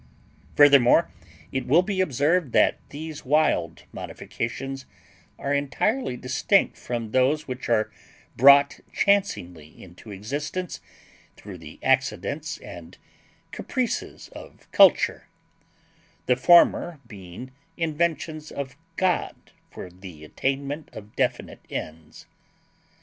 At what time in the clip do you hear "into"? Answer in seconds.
9.79-10.09